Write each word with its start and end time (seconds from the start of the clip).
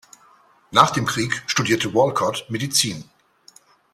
Nach 0.71 0.89
dem 0.89 1.05
Kriege 1.05 1.37
studierte 1.45 1.93
Wolcott 1.93 2.47
Medizin. 2.49 3.07